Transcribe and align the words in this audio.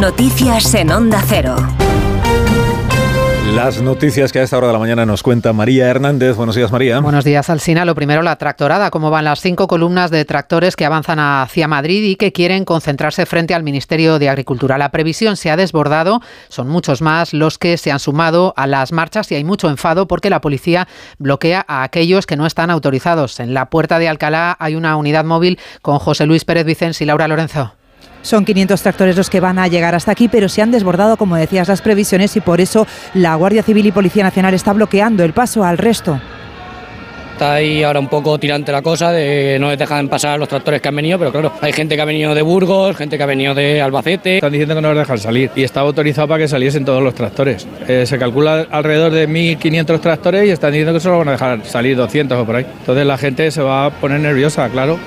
Noticias 0.00 0.72
en 0.76 0.90
Onda 0.92 1.22
Cero. 1.26 1.56
Las 3.54 3.82
noticias 3.82 4.32
que 4.32 4.38
a 4.38 4.42
esta 4.44 4.56
hora 4.56 4.68
de 4.68 4.72
la 4.72 4.78
mañana 4.78 5.04
nos 5.04 5.22
cuenta 5.22 5.52
María 5.52 5.88
Hernández. 5.88 6.36
Buenos 6.36 6.56
días, 6.56 6.72
María. 6.72 7.00
Buenos 7.00 7.22
días, 7.22 7.50
Alsina. 7.50 7.84
Lo 7.84 7.94
primero, 7.94 8.22
la 8.22 8.36
tractorada. 8.36 8.90
¿Cómo 8.90 9.10
van 9.10 9.26
las 9.26 9.42
cinco 9.42 9.66
columnas 9.66 10.10
de 10.10 10.24
tractores 10.24 10.74
que 10.74 10.86
avanzan 10.86 11.18
hacia 11.18 11.68
Madrid 11.68 12.02
y 12.04 12.16
que 12.16 12.32
quieren 12.32 12.64
concentrarse 12.64 13.26
frente 13.26 13.52
al 13.52 13.62
Ministerio 13.62 14.18
de 14.18 14.30
Agricultura? 14.30 14.78
La 14.78 14.90
previsión 14.90 15.36
se 15.36 15.50
ha 15.50 15.58
desbordado. 15.58 16.22
Son 16.48 16.66
muchos 16.66 17.02
más 17.02 17.34
los 17.34 17.58
que 17.58 17.76
se 17.76 17.92
han 17.92 17.98
sumado 17.98 18.54
a 18.56 18.66
las 18.66 18.92
marchas 18.92 19.30
y 19.30 19.34
hay 19.34 19.44
mucho 19.44 19.68
enfado 19.68 20.08
porque 20.08 20.30
la 20.30 20.40
policía 20.40 20.88
bloquea 21.18 21.62
a 21.68 21.82
aquellos 21.82 22.24
que 22.24 22.36
no 22.36 22.46
están 22.46 22.70
autorizados. 22.70 23.38
En 23.38 23.52
la 23.52 23.68
puerta 23.68 23.98
de 23.98 24.08
Alcalá 24.08 24.56
hay 24.58 24.76
una 24.76 24.96
unidad 24.96 25.26
móvil 25.26 25.58
con 25.82 25.98
José 25.98 26.24
Luis 26.24 26.46
Pérez 26.46 26.64
Vicens 26.64 27.02
y 27.02 27.04
Laura 27.04 27.28
Lorenzo. 27.28 27.74
Son 28.22 28.44
500 28.44 28.82
tractores 28.82 29.16
los 29.16 29.30
que 29.30 29.40
van 29.40 29.58
a 29.58 29.68
llegar 29.68 29.94
hasta 29.94 30.12
aquí, 30.12 30.28
pero 30.28 30.48
se 30.48 30.62
han 30.62 30.70
desbordado, 30.70 31.16
como 31.16 31.36
decías, 31.36 31.68
las 31.68 31.82
previsiones 31.82 32.36
y 32.36 32.40
por 32.40 32.60
eso 32.60 32.86
la 33.14 33.34
Guardia 33.34 33.62
Civil 33.62 33.86
y 33.86 33.92
Policía 33.92 34.22
Nacional 34.22 34.54
está 34.54 34.72
bloqueando 34.72 35.24
el 35.24 35.32
paso 35.32 35.64
al 35.64 35.78
resto. 35.78 36.20
Está 37.40 37.54
ahí 37.54 37.82
ahora 37.82 38.00
un 38.00 38.08
poco 38.08 38.38
tirante 38.38 38.70
la 38.70 38.82
cosa 38.82 39.12
de 39.12 39.56
no 39.58 39.70
les 39.70 39.78
dejan 39.78 40.10
pasar 40.10 40.38
los 40.38 40.46
tractores 40.46 40.82
que 40.82 40.88
han 40.88 40.96
venido, 40.96 41.18
pero 41.18 41.32
claro, 41.32 41.52
hay 41.62 41.72
gente 41.72 41.96
que 41.96 42.02
ha 42.02 42.04
venido 42.04 42.34
de 42.34 42.42
Burgos, 42.42 42.94
gente 42.94 43.16
que 43.16 43.22
ha 43.22 43.26
venido 43.26 43.54
de 43.54 43.80
Albacete. 43.80 44.34
Están 44.34 44.52
diciendo 44.52 44.74
que 44.74 44.82
no 44.82 44.92
les 44.92 44.98
dejan 44.98 45.16
salir 45.16 45.50
y 45.56 45.62
estaba 45.62 45.86
autorizado 45.86 46.28
para 46.28 46.40
que 46.40 46.48
saliesen 46.48 46.84
todos 46.84 47.02
los 47.02 47.14
tractores. 47.14 47.66
Eh, 47.88 48.04
se 48.04 48.18
calcula 48.18 48.66
alrededor 48.70 49.10
de 49.12 49.26
1.500 49.26 50.00
tractores 50.00 50.46
y 50.46 50.50
están 50.50 50.72
diciendo 50.72 50.92
que 50.92 51.00
solo 51.00 51.16
van 51.16 51.28
a 51.28 51.32
dejar 51.32 51.64
salir 51.64 51.96
200 51.96 52.36
o 52.36 52.44
por 52.44 52.56
ahí. 52.56 52.66
Entonces 52.80 53.06
la 53.06 53.16
gente 53.16 53.50
se 53.50 53.62
va 53.62 53.86
a 53.86 53.90
poner 53.90 54.20
nerviosa, 54.20 54.68
claro. 54.68 54.98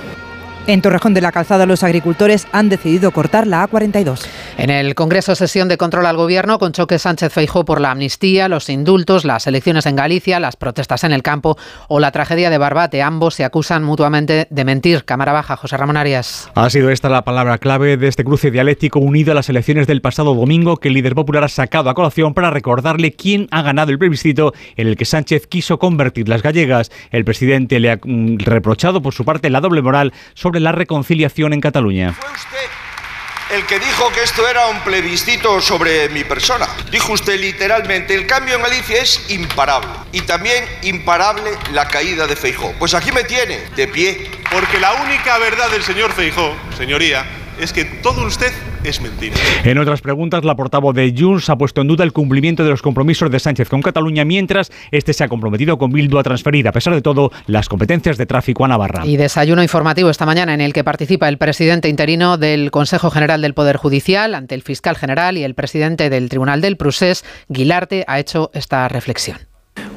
En 0.66 0.82
Torrejón 0.82 1.14
de 1.14 1.20
la 1.20 1.34
Calzada 1.34 1.66
los 1.66 1.84
agricultores 1.84 2.48
han 2.54 2.70
decidido 2.70 3.12
cortar 3.12 3.48
la 3.48 3.68
A42. 3.68 4.26
En 4.58 4.70
el 4.70 4.96
Congreso 4.96 5.36
sesión 5.36 5.68
de 5.68 5.76
control 5.76 6.06
al 6.06 6.16
gobierno 6.16 6.58
con 6.58 6.72
choque 6.72 7.00
Sánchez 7.00 7.34
Feijó 7.34 7.66
por 7.66 7.82
la 7.82 7.92
amnistía, 7.92 8.48
los 8.48 8.70
indultos, 8.70 9.26
las 9.26 9.46
elecciones 9.46 9.86
en 9.88 9.98
Galicia, 9.98 10.40
las 10.40 10.56
protestas 10.56 11.04
en 11.04 11.12
el 11.12 11.22
campo 11.22 11.58
o 11.90 12.00
la 12.00 12.12
tragedia 12.12 12.50
de 12.50 12.58
Barbate. 12.58 13.02
Ambos 13.02 13.36
se 13.36 13.44
acusan 13.44 13.84
mutuamente 13.84 14.48
de 14.50 14.64
mentir. 14.64 15.04
Cámara 15.04 15.34
baja, 15.34 15.58
José 15.58 15.76
Ramón 15.76 15.98
Arias. 15.98 16.50
Ha 16.56 16.70
sido 16.70 16.92
esta 16.92 17.10
la 17.10 17.26
palabra 17.26 17.58
clave 17.58 17.98
de 17.98 18.08
este 18.08 18.24
cruce 18.24 18.50
dialéctico 18.50 19.00
unido 19.00 19.34
a 19.34 19.36
las 19.36 19.50
elecciones 19.50 19.86
del 19.86 20.00
pasado 20.00 20.34
domingo 20.34 20.78
que 20.78 20.88
el 20.88 20.94
líder 20.94 21.14
popular 21.14 21.44
ha 21.44 21.50
sacado 21.50 21.90
a 21.90 21.94
colación 21.94 22.34
para 22.34 22.52
recordarle 22.52 23.12
quién 23.12 23.50
ha 23.52 23.64
ganado 23.64 23.92
el 23.92 24.00
plebiscito 24.00 24.54
en 24.78 24.88
el 24.88 24.96
que 24.96 25.04
Sánchez 25.04 25.46
quiso 25.46 25.78
convertir 25.78 26.30
las 26.30 26.42
gallegas. 26.42 26.90
El 27.12 27.26
presidente 27.26 27.82
le 27.82 27.92
ha 27.92 28.00
mm, 28.02 28.38
reprochado 28.38 29.02
por 29.02 29.14
su 29.14 29.26
parte 29.26 29.50
la 29.50 29.60
doble 29.60 29.82
moral 29.82 30.14
sobre 30.54 30.60
la 30.60 30.72
reconciliación 30.72 31.52
en 31.54 31.62
Cataluña. 31.62 32.14
Fue 32.14 32.30
usted 32.30 33.56
el 33.56 33.66
que 33.66 33.80
dijo 33.80 34.12
que 34.12 34.22
esto 34.22 34.48
era 34.48 34.68
un 34.68 34.80
plebiscito 34.82 35.60
sobre 35.62 36.10
mi 36.10 36.24
persona. 36.24 36.68
Dijo 36.92 37.14
usted 37.14 37.40
literalmente, 37.40 38.14
el 38.14 38.28
cambio 38.28 38.54
en 38.56 38.62
Galicia 38.62 39.02
es 39.02 39.32
imparable. 39.32 39.90
Y 40.12 40.22
también 40.22 40.64
imparable 40.84 41.58
la 41.72 41.88
caída 41.88 42.28
de 42.28 42.36
Feijó. 42.36 42.72
Pues 42.78 42.94
aquí 42.94 43.12
me 43.12 43.24
tiene, 43.24 43.62
de 43.76 43.88
pie. 43.88 44.30
Porque 44.52 44.80
la 44.80 44.94
única 44.94 45.40
verdad 45.40 45.72
del 45.72 45.82
señor 45.82 46.12
Feijó, 46.14 46.56
señoría, 46.78 47.26
es 47.60 47.74
que 47.74 47.86
todo 47.86 48.26
usted 48.26 48.52
es 48.84 49.02
mentira. 49.02 49.36
En 49.64 49.78
otras 49.78 50.02
preguntas, 50.02 50.44
la 50.44 50.56
portavoz 50.56 50.96
de 50.96 51.14
Junts 51.18 51.50
ha 51.50 51.58
puesto 51.58 51.82
en 51.82 51.88
duda 51.88 52.04
el 52.04 52.12
cumplimiento 52.12 52.64
de 52.64 52.70
los 52.70 52.82
compromisos 52.82 53.32
de 53.32 53.40
Sánchez 53.40 53.70
con 53.70 53.82
Cataluña, 53.82 54.26
mientras 54.26 54.72
este 54.92 55.14
se 55.14 55.24
ha 55.24 55.28
comprometido 55.28 55.78
con 55.78 55.92
Bildu 55.92 56.18
a 56.18 56.24
transferir, 56.24 56.68
a 56.68 56.72
pesar 56.72 56.94
de 56.94 57.02
todo, 57.02 57.32
las 57.48 57.70
competencias 57.70 58.18
de 58.18 58.26
tráfico 58.26 58.66
a 58.66 58.68
Navarra. 58.68 59.06
Y 59.06 59.18
desayuno 59.18 59.64
informativo 59.64 60.10
esta 60.10 60.26
mañana 60.26 60.54
en 60.54 60.62
el 60.62 60.74
que 60.74 60.84
participa 60.84 61.30
el 61.30 61.38
presidente 61.38 61.90
interino 61.90 62.38
del 62.38 62.72
Consejo 62.72 63.10
General 63.10 63.42
del 63.42 63.54
Poder 63.54 63.78
Judicial 63.78 64.36
ante 64.36 64.56
el 64.56 64.62
fiscal 64.62 64.98
general 64.98 65.38
y 65.38 65.44
el 65.44 65.56
presidente 65.56 66.10
del 66.10 66.30
Tribunal 66.30 66.62
del 66.62 66.78
Prusés, 66.78 67.24
Guilarte, 67.48 68.04
ha 68.08 68.20
hecho 68.20 68.52
esta 68.54 68.88
reflexión. 68.88 69.38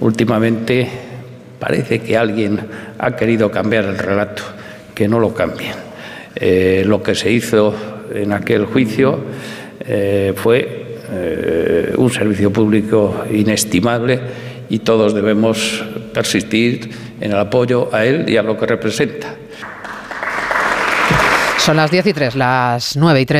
Últimamente 0.00 0.88
parece 1.58 2.00
que 2.00 2.16
alguien 2.16 2.60
ha 2.98 3.16
querido 3.16 3.50
cambiar 3.50 3.84
el 3.84 3.98
relato, 3.98 4.42
que 4.94 5.08
no 5.08 5.18
lo 5.18 5.34
cambien. 5.34 5.95
Eh, 6.38 6.84
lo 6.86 7.02
que 7.02 7.14
se 7.14 7.32
hizo 7.32 7.74
en 8.14 8.30
aquel 8.32 8.66
juicio 8.66 9.18
eh, 9.80 10.34
fue 10.36 11.00
eh, 11.10 11.94
un 11.96 12.10
servicio 12.10 12.52
público 12.52 13.24
inestimable 13.32 14.20
y 14.68 14.80
todos 14.80 15.14
debemos 15.14 15.82
persistir 16.12 16.90
en 17.20 17.32
el 17.32 17.38
apoyo 17.38 17.88
a 17.90 18.04
él 18.04 18.28
y 18.28 18.36
a 18.36 18.42
lo 18.42 18.58
que 18.58 18.66
representa. 18.66 19.34
Son 21.56 21.78
las 21.78 21.90
10 21.90 22.06
y 22.06 22.12
3, 22.12 22.34
las 22.36 22.96
9 22.96 23.20
y 23.20 23.26
3. 23.26 23.34